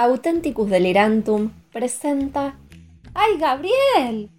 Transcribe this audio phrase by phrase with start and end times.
[0.00, 2.56] Authenticus Delirantum presenta
[3.14, 4.30] ¡Ay, Gabriel!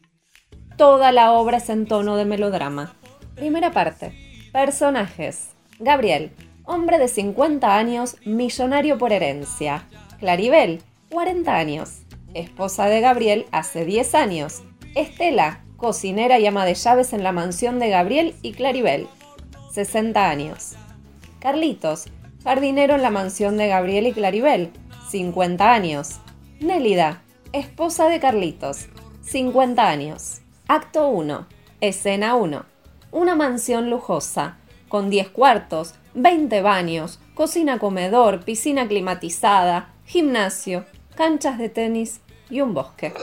[0.78, 2.96] Toda la obra es en tono de melodrama.
[3.36, 4.14] Primera parte.
[4.54, 5.50] Personajes.
[5.78, 6.32] Gabriel,
[6.64, 9.86] hombre de 50 años, millonario por herencia.
[10.20, 12.04] Claribel, 40 años.
[12.34, 14.64] Esposa de Gabriel hace 10 años.
[14.96, 19.10] Estela, cocinera y ama de llaves en la mansión de Gabriel y Claribel.
[19.74, 20.76] 60 años.
[21.40, 22.06] Carlitos,
[22.46, 24.72] jardinero en la mansión de Gabriel y Claribel.
[25.10, 26.20] 50 años.
[26.60, 28.88] Nélida, esposa de Carlitos.
[29.22, 30.42] 50 años.
[30.68, 31.48] Acto 1.
[31.82, 32.66] Escena 1.
[33.12, 41.70] Una mansión lujosa, con 10 cuartos, 20 baños, cocina comedor, piscina climatizada, gimnasio, canchas de
[41.70, 43.14] tenis y un bosque.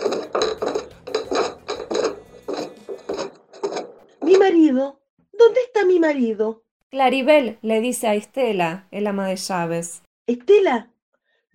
[4.22, 5.00] Mi marido.
[5.32, 6.64] ¿Dónde está mi marido?
[6.90, 10.02] Claribel le dice a Estela, el ama de llaves.
[10.26, 10.90] Estela,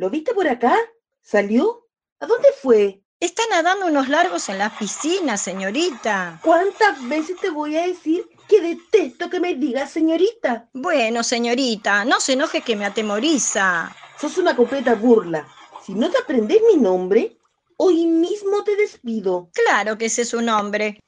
[0.01, 0.75] ¿lo viste por acá?
[1.21, 1.87] ¿Salió?
[2.19, 3.03] ¿A dónde fue?
[3.19, 6.39] Está nadando unos largos en la piscina, señorita.
[6.43, 10.67] ¿Cuántas veces te voy a decir que detesto que me digas señorita?
[10.73, 13.95] Bueno, señorita, no se enoje que me atemoriza.
[14.20, 15.48] Sos una completa burla.
[15.85, 17.37] Si no te aprendes mi nombre,
[17.77, 19.51] hoy mismo te despido.
[19.54, 20.99] Claro que ese es su nombre.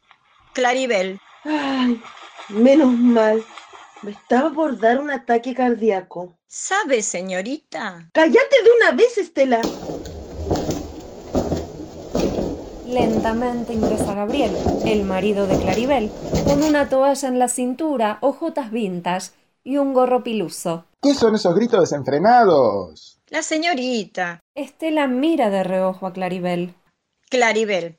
[0.54, 1.20] Claribel.
[1.46, 2.00] Ay,
[2.50, 3.44] menos mal.
[4.04, 6.38] Me estaba por dar un ataque cardíaco.
[6.46, 8.10] ¿Sabe, señorita?
[8.12, 9.62] ¡Cállate de una vez, Estela!
[12.86, 14.54] Lentamente ingresa Gabriel,
[14.86, 16.12] el marido de Claribel,
[16.46, 19.32] con una toalla en la cintura, ojotas vintage
[19.64, 20.86] y un gorro piluso.
[21.02, 23.22] ¿Qué son esos gritos desenfrenados?
[23.30, 24.42] La señorita.
[24.54, 26.76] Estela mira de reojo a Claribel.
[27.30, 27.98] Claribel.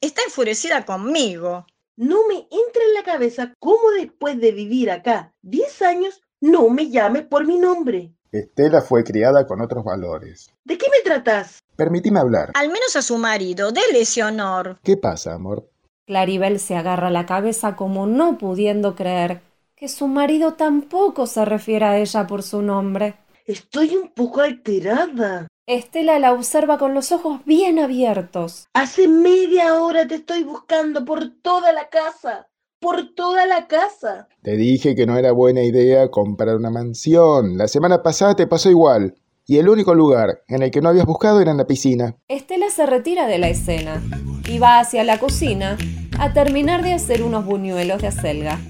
[0.00, 1.66] Está enfurecida conmigo.
[1.96, 6.90] No me entra en la cabeza cómo después de vivir acá 10 años no me
[6.90, 8.12] llames por mi nombre.
[8.32, 10.50] Estela fue criada con otros valores.
[10.64, 11.60] ¿De qué me tratas?
[11.74, 12.52] Permitime hablar.
[12.54, 14.78] Al menos a su marido, dele ese honor.
[14.82, 15.70] ¿Qué pasa, amor?
[16.06, 19.40] Claribel se agarra la cabeza como no pudiendo creer
[19.74, 23.14] que su marido tampoco se refiere a ella por su nombre.
[23.46, 25.46] Estoy un poco alterada.
[25.68, 28.68] Estela la observa con los ojos bien abiertos.
[28.72, 32.46] Hace media hora te estoy buscando por toda la casa.
[32.78, 34.28] Por toda la casa.
[34.42, 37.58] Te dije que no era buena idea comprar una mansión.
[37.58, 39.16] La semana pasada te pasó igual.
[39.44, 42.14] Y el único lugar en el que no habías buscado era en la piscina.
[42.28, 44.00] Estela se retira de la escena
[44.48, 45.76] y va hacia la cocina
[46.20, 48.60] a terminar de hacer unos buñuelos de acelga.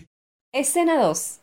[0.53, 1.41] Escena 2.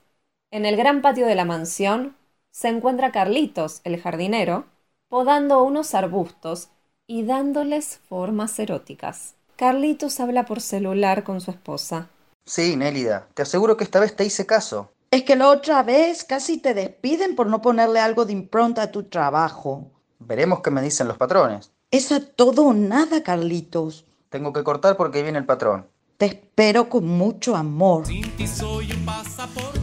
[0.50, 2.16] En el gran patio de la mansión
[2.50, 4.66] se encuentra Carlitos, el jardinero,
[5.13, 6.69] podando unos arbustos
[7.06, 9.35] y dándoles formas eróticas.
[9.56, 12.09] Carlitos habla por celular con su esposa.
[12.47, 14.90] Sí, Nélida, te aseguro que esta vez te hice caso.
[15.12, 18.91] Es que la otra vez casi te despiden por no ponerle algo de impronta a
[18.91, 19.91] tu trabajo.
[20.18, 21.72] Veremos qué me dicen los patrones.
[21.91, 24.06] Es a todo o nada, Carlitos.
[24.29, 25.85] Tengo que cortar porque viene el patrón.
[26.18, 28.07] Te espero con mucho amor.
[28.07, 29.82] Sin ti soy un pasaporte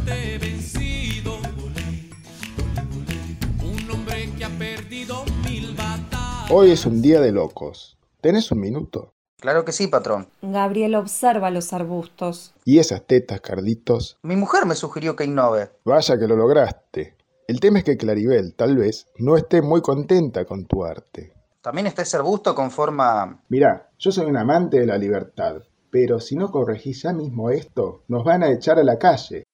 [4.40, 6.50] que ha perdido mil batallas.
[6.50, 7.98] Hoy es un día de locos.
[8.22, 9.12] ¿Tenés un minuto?
[9.38, 10.28] Claro que sí, patrón.
[10.40, 12.54] Gabriel observa los arbustos.
[12.64, 14.16] ¿Y esas tetas, Carlitos?
[14.22, 15.72] Mi mujer me sugirió que innove.
[15.84, 17.16] Vaya que lo lograste.
[17.48, 21.34] El tema es que Claribel, tal vez, no esté muy contenta con tu arte.
[21.60, 23.42] También está ese arbusto con forma...
[23.50, 25.56] Mirá, yo soy un amante de la libertad,
[25.90, 29.44] pero si no corregís ya mismo esto, nos van a echar a la calle.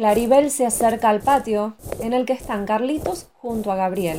[0.00, 4.18] Claribel se acerca al patio en el que están Carlitos junto a Gabriel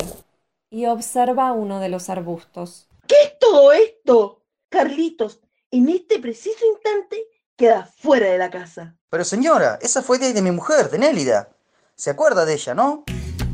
[0.70, 2.86] y observa uno de los arbustos.
[3.08, 4.44] ¿Qué es todo esto?
[4.68, 5.40] Carlitos,
[5.72, 7.26] en este preciso instante
[7.56, 8.94] queda fuera de la casa.
[9.10, 11.48] Pero señora, esa fue idea de mi mujer, de Nélida.
[11.96, 13.02] ¿Se acuerda de ella, no?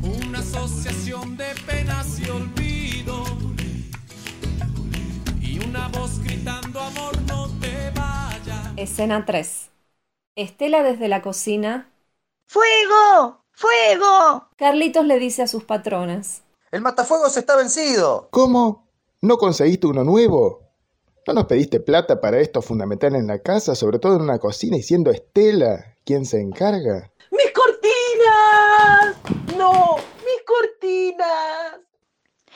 [0.03, 3.23] Una asociación de penas y olvido.
[5.41, 8.73] Y una voz gritando amor no te vayas.
[8.77, 9.69] Escena 3.
[10.35, 11.89] Estela desde la cocina.
[12.51, 13.45] ¡Fuego!
[13.51, 14.49] ¡Fuego!
[14.55, 16.41] Carlitos le dice a sus patrones.
[16.71, 18.27] El matafuegos está vencido.
[18.31, 18.89] ¿Cómo?
[19.21, 20.61] ¿No conseguiste uno nuevo?
[21.27, 24.77] ¿No nos pediste plata para esto fundamental en la casa, sobre todo en una cocina
[24.77, 27.11] y siendo Estela quien se encarga?
[27.29, 29.15] ¡Mis cortinas!
[29.55, 29.97] ¡No!
[30.25, 31.81] ¡Mis cortinas!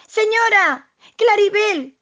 [0.07, 2.00] Señora, Claribel,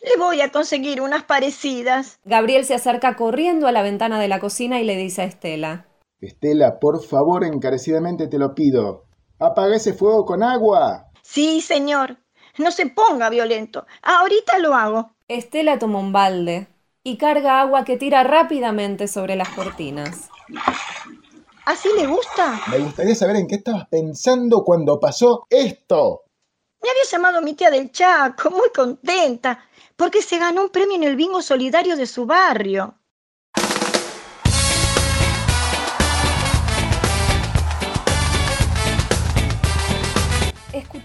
[0.00, 2.20] le voy a conseguir unas parecidas.
[2.24, 5.88] Gabriel se acerca corriendo a la ventana de la cocina y le dice a Estela.
[6.22, 9.06] Estela, por favor, encarecidamente te lo pido.
[9.40, 11.10] Apaga ese fuego con agua.
[11.20, 12.16] Sí, señor.
[12.58, 13.86] No se ponga violento.
[14.02, 15.10] Ahorita lo hago.
[15.26, 16.68] Estela toma un balde
[17.02, 20.28] y carga agua que tira rápidamente sobre las cortinas.
[21.64, 22.60] ¿Así le gusta?
[22.70, 26.22] Me gustaría saber en qué estabas pensando cuando pasó esto.
[26.80, 29.58] Me había llamado mi tía del Chaco, muy contenta,
[29.96, 32.94] porque se ganó un premio en el bingo solidario de su barrio.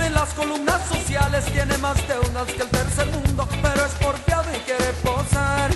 [0.00, 4.58] De las columnas sociales, tiene más deudas que el tercer mundo, pero es porfiado y
[4.60, 5.70] quiere posar.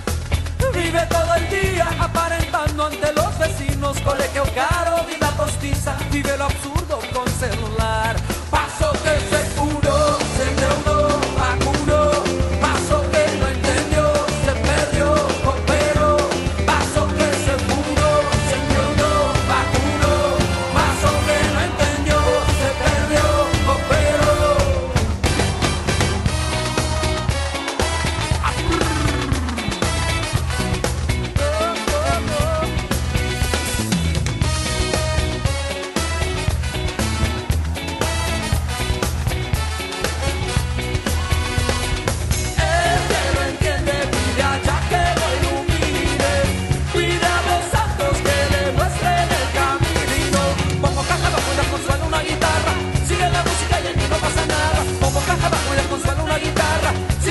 [0.73, 6.84] Vive todo el día aparentando ante los vecinos, colegio caro, vida postiza, vive lo absurdo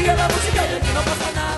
[0.04, 1.53] Sigue la música y aquí no pasa nada.